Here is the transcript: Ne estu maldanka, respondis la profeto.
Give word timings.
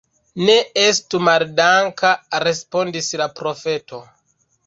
Ne 0.45 0.53
estu 0.83 1.19
maldanka, 1.25 2.13
respondis 2.45 3.13
la 3.23 3.31
profeto. 3.41 4.03